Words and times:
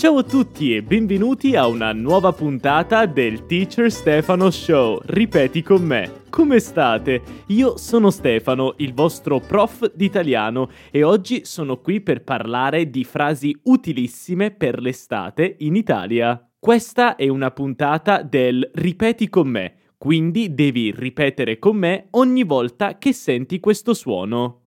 Ciao 0.00 0.16
a 0.16 0.22
tutti 0.22 0.74
e 0.74 0.82
benvenuti 0.82 1.54
a 1.56 1.66
una 1.66 1.92
nuova 1.92 2.32
puntata 2.32 3.04
del 3.04 3.44
Teacher 3.44 3.92
Stefano 3.92 4.50
Show. 4.50 4.98
Ripeti 5.04 5.60
con 5.60 5.82
me. 5.82 6.22
Come 6.30 6.58
state? 6.58 7.20
Io 7.48 7.76
sono 7.76 8.08
Stefano, 8.08 8.72
il 8.78 8.94
vostro 8.94 9.40
prof 9.40 9.92
d'italiano 9.92 10.70
e 10.90 11.02
oggi 11.02 11.44
sono 11.44 11.80
qui 11.80 12.00
per 12.00 12.24
parlare 12.24 12.88
di 12.88 13.04
frasi 13.04 13.54
utilissime 13.64 14.50
per 14.52 14.80
l'estate 14.80 15.56
in 15.58 15.76
Italia. 15.76 16.48
Questa 16.58 17.16
è 17.16 17.28
una 17.28 17.50
puntata 17.50 18.22
del 18.22 18.70
Ripeti 18.72 19.28
con 19.28 19.48
me, 19.48 19.74
quindi 19.98 20.54
devi 20.54 20.94
ripetere 20.96 21.58
con 21.58 21.76
me 21.76 22.06
ogni 22.12 22.44
volta 22.44 22.96
che 22.96 23.12
senti 23.12 23.60
questo 23.60 23.92
suono. 23.92 24.59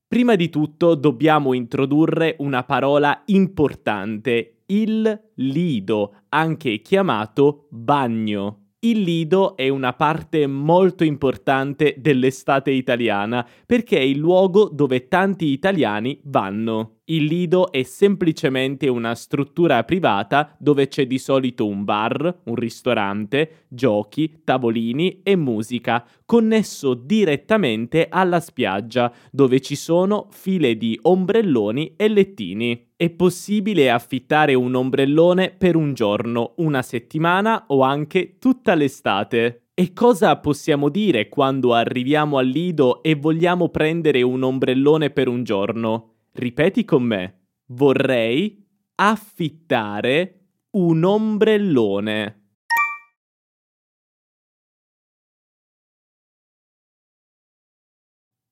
Prima 0.10 0.36
di 0.36 0.50
tutto 0.50 0.96
dobbiamo 0.96 1.52
introdurre 1.52 2.38
una 2.40 2.64
parola 2.64 3.24
importante, 3.26 4.62
il 4.68 5.32
lido, 5.36 6.22
anche 6.30 6.82
chiamato 6.82 7.68
bagno. 7.72 8.68
Il 8.80 9.02
lido 9.02 9.58
è 9.58 9.68
una 9.68 9.92
parte 9.92 10.48
molto 10.48 11.04
importante 11.04 11.96
dell'estate 11.98 12.72
italiana 12.72 13.46
perché 13.66 13.98
è 13.98 14.02
il 14.02 14.18
luogo 14.18 14.70
dove 14.70 15.10
tanti 15.10 15.48
italiani 15.48 16.22
vanno. 16.24 16.97
Il 17.10 17.24
lido 17.24 17.72
è 17.72 17.84
semplicemente 17.84 18.90
una 18.90 19.16
struttura 19.16 19.82
privata 19.86 20.54
dove 20.60 20.90
c'è 20.90 21.08
di 21.08 21.18
solito 21.18 21.66
un 21.66 21.86
bar, 21.86 22.42
un 22.44 22.56
ristorante, 22.56 23.68
giochi, 23.70 24.42
tavolini 24.44 25.22
e 25.24 25.38
musica, 25.38 26.06
connesso 26.26 26.96
direttamente 26.96 28.08
alla 28.10 28.42
spiaggia, 28.42 29.10
dove 29.32 29.62
ci 29.62 29.78
sono 29.78 30.28
file 30.32 30.76
di 30.76 31.00
ombrelloni 31.02 31.94
e 31.96 32.10
lettini. 32.10 32.90
È 32.98 33.10
possibile 33.10 33.90
affittare 33.90 34.54
un 34.54 34.76
ombrellone 34.76 35.56
per 35.58 35.78
un 35.78 35.94
giorno, 35.94 36.56
una 36.58 36.82
settimana 36.82 37.68
o 37.68 37.84
anche 37.84 38.36
tutta 38.38 38.76
l'estate. 38.76 39.68
E 39.74 39.94
cosa 39.94 40.36
possiamo 40.40 40.90
dire 40.90 41.30
quando 41.30 41.74
arriviamo 41.74 42.38
al 42.38 42.48
lido 42.48 43.02
e 43.02 43.16
vogliamo 43.16 43.70
prendere 43.70 44.24
un 44.24 44.44
ombrellone 44.44 45.10
per 45.12 45.30
un 45.30 45.46
giorno? 45.46 46.12
Ripeti 46.40 46.86
con 46.86 47.02
me. 47.02 47.48
Vorrei 47.70 48.64
affittare 48.94 50.50
un 50.76 51.04
ombrellone. 51.04 52.52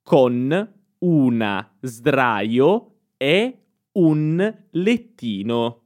Con 0.02 0.74
una 0.98 1.78
sdraio 1.80 3.02
e 3.18 3.66
un 3.92 4.66
lettino. 4.72 5.85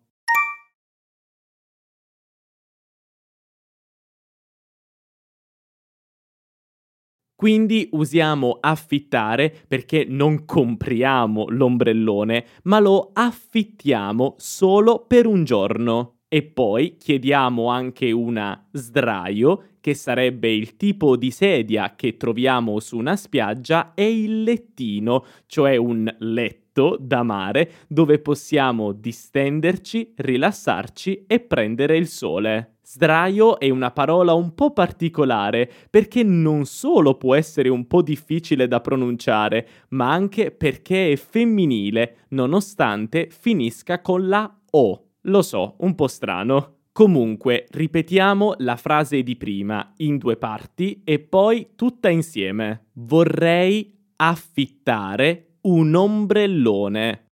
Quindi 7.39 7.87
usiamo 7.93 8.57
affittare 8.59 9.63
perché 9.65 10.05
non 10.05 10.43
compriamo 10.43 11.45
l'ombrellone, 11.47 12.45
ma 12.63 12.79
lo 12.79 13.11
affittiamo 13.13 14.35
solo 14.37 15.05
per 15.07 15.25
un 15.25 15.45
giorno. 15.45 16.17
E 16.27 16.43
poi 16.43 16.97
chiediamo 16.97 17.69
anche 17.69 18.11
una 18.11 18.67
sdraio, 18.73 19.67
che 19.79 19.93
sarebbe 19.93 20.53
il 20.53 20.75
tipo 20.75 21.15
di 21.15 21.31
sedia 21.31 21.95
che 21.95 22.17
troviamo 22.17 22.77
su 22.81 22.97
una 22.97 23.15
spiaggia, 23.15 23.93
e 23.93 24.21
il 24.21 24.43
lettino, 24.43 25.23
cioè 25.45 25.77
un 25.77 26.13
letto 26.19 26.58
da 26.71 27.23
mare 27.23 27.71
dove 27.87 28.19
possiamo 28.19 28.91
distenderci, 28.91 30.13
rilassarci 30.15 31.25
e 31.27 31.39
prendere 31.39 31.97
il 31.97 32.07
sole. 32.07 32.75
Sdraio 32.83 33.59
è 33.59 33.69
una 33.69 33.91
parola 33.91 34.33
un 34.33 34.55
po' 34.55 34.71
particolare 34.71 35.69
perché 35.89 36.23
non 36.23 36.65
solo 36.65 37.15
può 37.15 37.35
essere 37.35 37.69
un 37.69 37.85
po' 37.85 38.01
difficile 38.01 38.67
da 38.67 38.81
pronunciare, 38.81 39.67
ma 39.89 40.11
anche 40.11 40.49
perché 40.49 41.11
è 41.11 41.15
femminile, 41.15 42.25
nonostante 42.29 43.29
finisca 43.29 44.01
con 44.01 44.27
la 44.27 44.51
O. 44.71 45.03
Lo 45.23 45.41
so, 45.43 45.75
un 45.79 45.93
po' 45.93 46.07
strano. 46.07 46.77
Comunque, 46.91 47.67
ripetiamo 47.69 48.55
la 48.57 48.75
frase 48.75 49.21
di 49.21 49.35
prima 49.35 49.93
in 49.97 50.17
due 50.17 50.37
parti 50.37 51.01
e 51.03 51.19
poi 51.19 51.69
tutta 51.75 52.09
insieme. 52.09 52.87
Vorrei 52.93 53.95
affittare 54.15 55.48
un 55.61 55.93
ombrellone. 55.93 57.27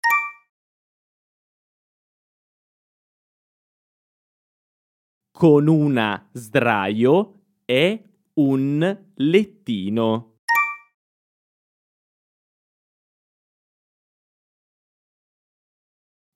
con 5.43 5.67
una 5.67 6.29
sdraio 6.31 7.41
e 7.65 8.01
un 8.35 9.05
lettino. 9.15 10.37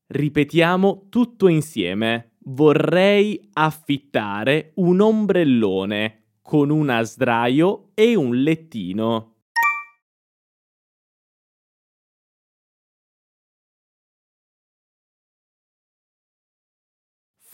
Ripetiamo 0.08 1.08
tutto 1.10 1.48
insieme. 1.48 2.36
Vorrei 2.40 3.50
affittare 3.54 4.72
un 4.76 5.00
ombrellone 5.00 6.40
con 6.42 6.70
una 6.70 7.02
sdraio 7.04 7.92
e 7.94 8.16
un 8.16 8.36
lettino. 8.36 9.37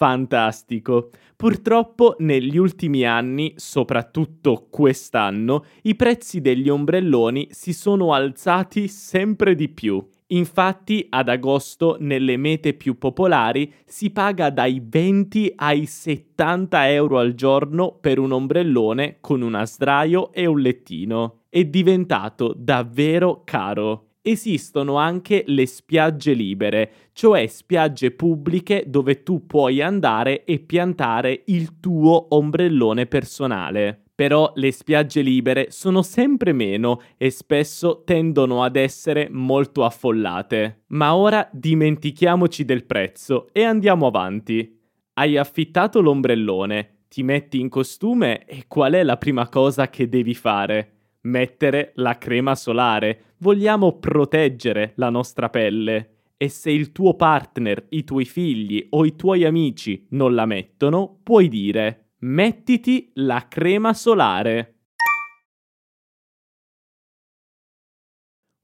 Fantastico. 0.03 1.11
Purtroppo 1.37 2.17
negli 2.19 2.57
ultimi 2.57 3.05
anni, 3.05 3.53
soprattutto 3.55 4.67
quest'anno, 4.69 5.63
i 5.83 5.95
prezzi 5.95 6.41
degli 6.41 6.67
ombrelloni 6.67 7.47
si 7.51 7.71
sono 7.71 8.11
alzati 8.11 8.89
sempre 8.89 9.55
di 9.55 9.69
più. 9.69 10.05
Infatti 10.27 11.07
ad 11.09 11.29
agosto 11.29 11.95
nelle 12.01 12.35
mete 12.35 12.73
più 12.73 12.97
popolari 12.97 13.71
si 13.85 14.09
paga 14.09 14.49
dai 14.49 14.81
20 14.85 15.53
ai 15.55 15.85
70 15.85 16.91
euro 16.91 17.19
al 17.19 17.33
giorno 17.33 17.97
per 17.97 18.19
un 18.19 18.33
ombrellone 18.33 19.19
con 19.21 19.41
una 19.41 19.65
sdraio 19.65 20.33
e 20.33 20.45
un 20.45 20.59
lettino. 20.59 21.43
è 21.47 21.63
diventato 21.63 22.53
davvero 22.57 23.43
caro. 23.45 24.07
Esistono 24.25 24.95
anche 24.95 25.43
le 25.47 25.67
spiagge 25.67 26.33
libere, 26.33 26.91
cioè 27.11 27.45
spiagge 27.45 28.11
pubbliche 28.11 28.85
dove 28.87 29.21
tu 29.21 29.45
puoi 29.45 29.81
andare 29.81 30.45
e 30.45 30.59
piantare 30.59 31.43
il 31.47 31.79
tuo 31.79 32.27
ombrellone 32.29 33.05
personale 33.05 34.03
però 34.15 34.51
le 34.55 34.71
spiagge 34.71 35.21
libere 35.21 35.71
sono 35.71 36.01
sempre 36.01 36.53
meno 36.53 37.01
e 37.17 37.31
spesso 37.31 38.03
tendono 38.05 38.63
ad 38.63 38.75
essere 38.75 39.27
molto 39.29 39.83
affollate. 39.83 40.83
Ma 40.87 41.15
ora 41.15 41.49
dimentichiamoci 41.51 42.63
del 42.63 42.85
prezzo 42.85 43.49
e 43.51 43.63
andiamo 43.63 44.05
avanti. 44.05 44.79
Hai 45.13 45.37
affittato 45.37 45.99
l'ombrellone, 45.99 47.05
ti 47.07 47.23
metti 47.23 47.59
in 47.59 47.69
costume 47.69 48.45
e 48.45 48.65
qual 48.67 48.93
è 48.93 49.03
la 49.03 49.17
prima 49.17 49.49
cosa 49.49 49.89
che 49.89 50.07
devi 50.07 50.35
fare? 50.35 51.02
Mettere 51.25 51.91
la 51.95 52.17
crema 52.17 52.55
solare. 52.55 53.35
Vogliamo 53.37 53.97
proteggere 53.99 54.93
la 54.95 55.09
nostra 55.09 55.49
pelle. 55.49 56.09
E 56.37 56.49
se 56.49 56.71
il 56.71 56.91
tuo 56.91 57.15
partner, 57.15 57.85
i 57.89 58.03
tuoi 58.03 58.25
figli 58.25 58.85
o 58.89 59.05
i 59.05 59.15
tuoi 59.15 59.45
amici 59.45 60.05
non 60.09 60.35
la 60.35 60.45
mettono, 60.45 61.19
puoi 61.23 61.47
dire 61.47 62.03
Mettiti 62.23 63.11
la 63.15 63.47
crema 63.49 63.93
solare. 63.93 64.83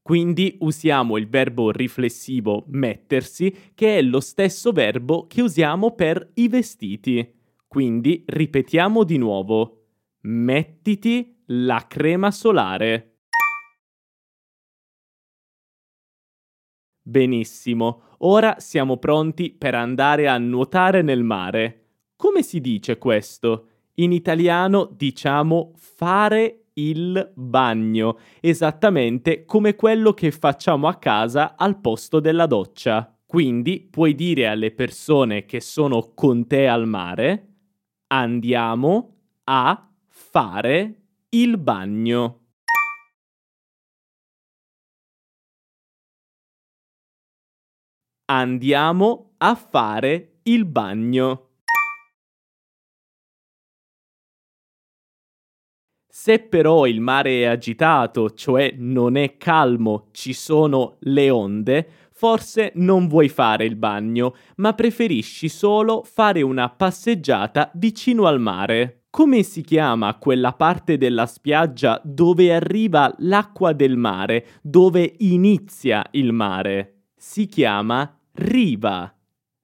Quindi 0.02 0.56
usiamo 0.60 1.18
il 1.18 1.28
verbo 1.28 1.70
riflessivo 1.70 2.64
mettersi, 2.68 3.54
che 3.74 3.98
è 3.98 4.02
lo 4.02 4.20
stesso 4.20 4.72
verbo 4.72 5.26
che 5.26 5.42
usiamo 5.42 5.94
per 5.94 6.30
i 6.34 6.48
vestiti. 6.48 7.32
Quindi 7.68 8.24
ripetiamo 8.26 9.04
di 9.04 9.18
nuovo. 9.18 9.84
Mettiti 10.22 11.39
la 11.52 11.86
crema 11.88 12.30
solare. 12.30 13.06
Benissimo, 17.02 18.02
ora 18.18 18.56
siamo 18.58 18.98
pronti 18.98 19.50
per 19.50 19.74
andare 19.74 20.28
a 20.28 20.38
nuotare 20.38 21.02
nel 21.02 21.24
mare. 21.24 21.76
Come 22.14 22.42
si 22.42 22.60
dice 22.60 22.98
questo? 22.98 23.66
In 23.94 24.12
italiano 24.12 24.88
diciamo 24.92 25.72
fare 25.74 26.66
il 26.74 27.32
bagno, 27.34 28.18
esattamente 28.40 29.44
come 29.44 29.74
quello 29.74 30.12
che 30.12 30.30
facciamo 30.30 30.86
a 30.86 30.96
casa 30.96 31.56
al 31.56 31.80
posto 31.80 32.20
della 32.20 32.46
doccia. 32.46 33.18
Quindi 33.26 33.88
puoi 33.90 34.14
dire 34.14 34.46
alle 34.46 34.70
persone 34.70 35.46
che 35.46 35.60
sono 35.60 36.12
con 36.14 36.46
te 36.46 36.68
al 36.68 36.86
mare, 36.86 37.48
andiamo 38.06 39.16
a 39.44 39.88
fare 40.06 41.00
il 41.32 41.58
bagno. 41.58 42.38
Andiamo 48.24 49.34
a 49.38 49.54
fare 49.54 50.40
il 50.44 50.64
bagno. 50.64 51.48
Se 56.08 56.40
però 56.40 56.86
il 56.86 57.00
mare 57.00 57.42
è 57.42 57.44
agitato, 57.44 58.30
cioè 58.30 58.74
non 58.76 59.16
è 59.16 59.36
calmo, 59.36 60.08
ci 60.10 60.32
sono 60.32 60.96
le 61.00 61.30
onde, 61.30 61.88
forse 62.10 62.72
non 62.74 63.06
vuoi 63.06 63.28
fare 63.28 63.64
il 63.64 63.76
bagno, 63.76 64.34
ma 64.56 64.74
preferisci 64.74 65.48
solo 65.48 66.02
fare 66.02 66.42
una 66.42 66.68
passeggiata 66.68 67.70
vicino 67.74 68.26
al 68.26 68.40
mare. 68.40 68.99
Come 69.10 69.42
si 69.42 69.62
chiama 69.62 70.16
quella 70.18 70.52
parte 70.52 70.96
della 70.96 71.26
spiaggia 71.26 72.00
dove 72.04 72.54
arriva 72.54 73.12
l'acqua 73.18 73.72
del 73.72 73.96
mare, 73.96 74.46
dove 74.62 75.16
inizia 75.18 76.06
il 76.12 76.32
mare? 76.32 77.06
Si 77.16 77.46
chiama 77.46 78.16
riva. 78.34 79.12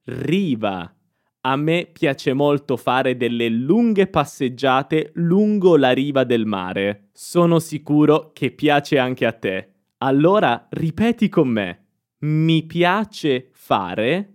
Riva. 0.03 0.93
A 1.41 1.55
me 1.55 1.89
piace 1.89 2.33
molto 2.33 2.75
fare 2.75 3.15
delle 3.15 3.47
lunghe 3.47 4.07
passeggiate 4.07 5.11
lungo 5.13 5.77
la 5.77 5.91
riva 5.91 6.25
del 6.25 6.45
mare. 6.45 7.07
Sono 7.13 7.59
sicuro 7.59 8.31
che 8.33 8.51
piace 8.51 8.97
anche 8.97 9.25
a 9.25 9.31
te. 9.31 9.75
Allora 9.99 10.67
ripeti 10.71 11.29
con 11.29 11.47
me. 11.47 11.85
Mi 12.19 12.65
piace 12.65 13.47
fare 13.53 14.33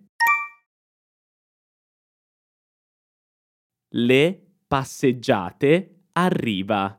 le 3.90 4.51
passeggiate 4.72 6.06
a 6.12 6.28
riva. 6.28 6.98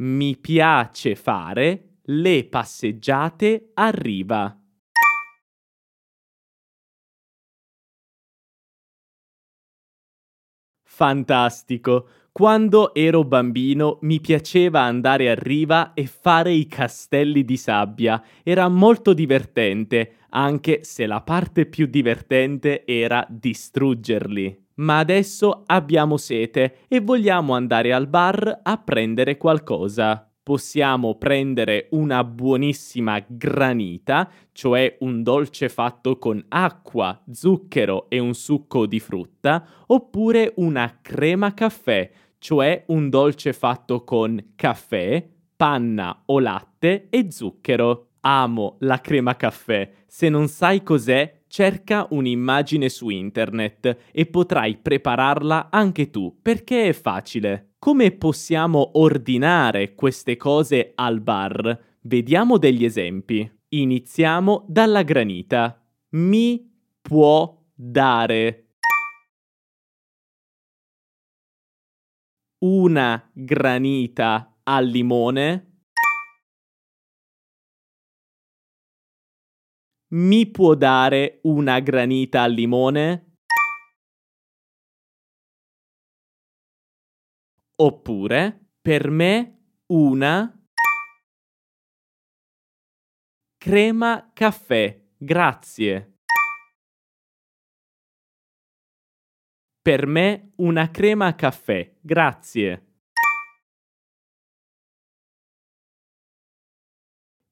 Mi 0.00 0.36
piace 0.36 1.14
fare 1.14 1.98
le 2.02 2.48
passeggiate 2.48 3.70
a 3.74 3.90
riva. 3.90 4.60
Fantastico! 10.82 12.25
Quando 12.36 12.92
ero 12.92 13.24
bambino 13.24 13.96
mi 14.02 14.20
piaceva 14.20 14.82
andare 14.82 15.30
a 15.30 15.34
riva 15.34 15.94
e 15.94 16.04
fare 16.04 16.52
i 16.52 16.66
castelli 16.66 17.46
di 17.46 17.56
sabbia. 17.56 18.22
Era 18.42 18.68
molto 18.68 19.14
divertente, 19.14 20.16
anche 20.28 20.80
se 20.82 21.06
la 21.06 21.22
parte 21.22 21.64
più 21.64 21.86
divertente 21.86 22.84
era 22.84 23.26
distruggerli. 23.26 24.64
Ma 24.74 24.98
adesso 24.98 25.62
abbiamo 25.64 26.18
sete 26.18 26.80
e 26.88 27.00
vogliamo 27.00 27.54
andare 27.54 27.94
al 27.94 28.06
bar 28.06 28.60
a 28.62 28.76
prendere 28.76 29.38
qualcosa 29.38 30.30
possiamo 30.46 31.16
prendere 31.16 31.88
una 31.90 32.22
buonissima 32.22 33.20
granita, 33.26 34.30
cioè 34.52 34.96
un 35.00 35.24
dolce 35.24 35.68
fatto 35.68 36.18
con 36.18 36.40
acqua, 36.50 37.20
zucchero 37.32 38.08
e 38.08 38.20
un 38.20 38.32
succo 38.32 38.86
di 38.86 39.00
frutta, 39.00 39.66
oppure 39.88 40.52
una 40.58 41.00
crema 41.02 41.52
caffè, 41.52 42.08
cioè 42.46 42.84
un 42.86 43.10
dolce 43.10 43.52
fatto 43.52 44.04
con 44.04 44.52
caffè, 44.54 45.28
panna 45.56 46.22
o 46.26 46.38
latte 46.38 47.08
e 47.10 47.26
zucchero. 47.32 48.10
Amo 48.20 48.76
la 48.82 49.00
crema 49.00 49.34
caffè. 49.34 49.90
Se 50.06 50.28
non 50.28 50.46
sai 50.46 50.84
cos'è, 50.84 51.42
cerca 51.48 52.06
un'immagine 52.08 52.88
su 52.88 53.08
internet 53.08 53.96
e 54.12 54.26
potrai 54.26 54.76
prepararla 54.76 55.70
anche 55.72 56.10
tu, 56.10 56.38
perché 56.40 56.86
è 56.86 56.92
facile. 56.92 57.72
Come 57.80 58.12
possiamo 58.12 58.90
ordinare 58.92 59.96
queste 59.96 60.36
cose 60.36 60.92
al 60.94 61.20
bar? 61.20 61.76
Vediamo 62.02 62.58
degli 62.58 62.84
esempi. 62.84 63.50
Iniziamo 63.70 64.64
dalla 64.68 65.02
granita. 65.02 65.84
Mi 66.10 66.64
può 67.02 67.60
dare 67.74 68.65
una 72.58 73.30
granita 73.34 74.60
al 74.62 74.86
limone? 74.86 75.82
Mi 80.08 80.50
può 80.50 80.74
dare 80.74 81.40
una 81.42 81.80
granita 81.80 82.42
al 82.42 82.52
limone? 82.52 83.34
Oppure, 87.78 88.70
per 88.80 89.10
me, 89.10 89.82
una 89.88 90.50
crema 93.58 94.30
caffè, 94.32 95.04
grazie. 95.18 96.15
Per 99.86 100.04
me 100.04 100.50
una 100.56 100.90
crema 100.90 101.36
caffè, 101.36 101.92
grazie. 102.00 102.82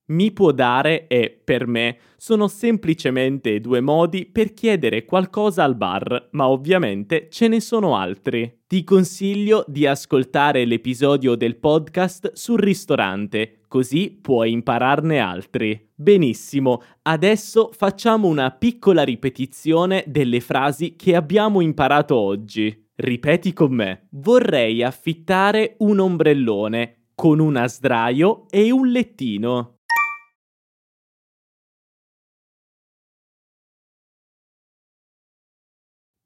mi 0.06 0.32
può 0.32 0.50
dare 0.50 1.06
e, 1.06 1.30
per 1.42 1.66
me, 1.66 1.96
sono 2.16 2.48
semplicemente 2.48 3.60
due 3.60 3.80
modi 3.80 4.26
per 4.26 4.52
chiedere 4.52 5.04
qualcosa 5.04 5.62
al 5.62 5.76
bar, 5.76 6.28
ma 6.32 6.48
ovviamente 6.48 7.28
ce 7.30 7.46
ne 7.48 7.60
sono 7.60 7.96
altri. 7.96 8.62
Ti 8.66 8.82
consiglio 8.82 9.64
di 9.66 9.86
ascoltare 9.86 10.64
l'episodio 10.64 11.36
del 11.36 11.56
podcast 11.56 12.32
sul 12.32 12.58
ristorante, 12.58 13.60
così 13.68 14.18
puoi 14.20 14.50
impararne 14.50 15.20
altri. 15.20 15.83
Benissimo, 15.96 16.82
adesso 17.02 17.70
facciamo 17.72 18.26
una 18.26 18.50
piccola 18.50 19.04
ripetizione 19.04 20.02
delle 20.08 20.40
frasi 20.40 20.96
che 20.96 21.14
abbiamo 21.14 21.60
imparato 21.60 22.16
oggi. 22.16 22.90
Ripeti 22.96 23.52
con 23.52 23.72
me. 23.72 24.08
Vorrei 24.10 24.82
affittare 24.82 25.76
un 25.78 26.00
ombrellone 26.00 27.10
con 27.14 27.38
una 27.38 27.68
sdraio 27.68 28.48
e 28.50 28.72
un 28.72 28.88
lettino. 28.88 29.78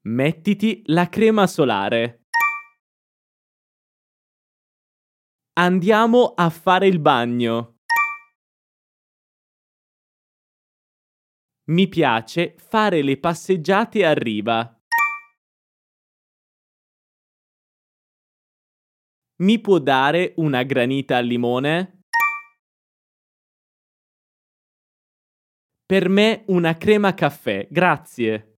Mettiti 0.07 0.81
la 0.87 1.07
crema 1.09 1.45
solare. 1.45 2.23
Andiamo 5.59 6.33
a 6.35 6.49
fare 6.49 6.87
il 6.87 6.99
bagno. 6.99 7.78
Mi 11.69 11.87
piace 11.87 12.55
fare 12.57 13.03
le 13.03 13.19
passeggiate 13.19 14.03
a 14.03 14.13
riva. 14.13 14.75
Mi 19.43 19.61
può 19.61 19.77
dare 19.77 20.33
una 20.37 20.63
granita 20.63 21.17
al 21.17 21.27
limone? 21.27 22.01
Per 25.85 26.09
me 26.09 26.43
una 26.47 26.75
crema 26.75 27.13
caffè, 27.13 27.67
grazie. 27.69 28.48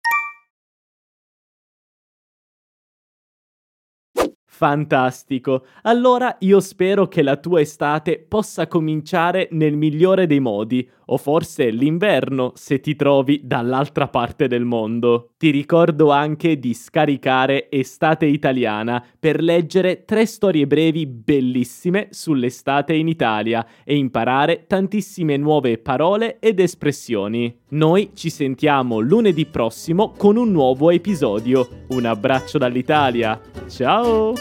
Fantastico. 4.62 5.66
Allora 5.82 6.36
io 6.42 6.60
spero 6.60 7.08
che 7.08 7.24
la 7.24 7.38
tua 7.38 7.62
estate 7.62 8.20
possa 8.20 8.68
cominciare 8.68 9.48
nel 9.54 9.76
migliore 9.76 10.28
dei 10.28 10.40
modi, 10.40 10.88
o 11.06 11.18
forse 11.18 11.72
l'inverno 11.72 12.52
se 12.54 12.80
ti 12.80 12.96
trovi 12.96 13.42
dall'altra 13.44 14.08
parte 14.08 14.48
del 14.48 14.64
mondo. 14.64 15.32
Ti 15.40 15.50
ricordo 15.50 16.12
anche 16.12 16.60
di 16.60 16.76
scaricare 16.76 17.72
Estate 17.72 18.28
Italiana 18.28 19.04
per 19.20 19.42
leggere 19.42 20.06
tre 20.06 20.28
storie 20.28 20.68
brevi 20.68 21.08
bellissime 21.08 22.10
sull'estate 22.12 22.94
in 22.94 23.08
Italia 23.08 23.66
e 23.84 23.96
imparare 23.96 24.66
tantissime 24.68 25.38
nuove 25.38 25.80
parole 25.80 26.38
ed 26.40 26.60
espressioni. 26.60 27.61
Noi 27.72 28.12
ci 28.16 28.30
sentiamo 28.30 29.00
lunedì 29.00 29.46
prossimo 29.46 30.12
con 30.18 30.36
un 30.36 30.52
nuovo 30.52 30.90
episodio. 30.92 31.86
Un 31.90 32.04
abbraccio 32.04 32.58
dall'Italia. 32.58 33.40
Ciao! 33.70 34.34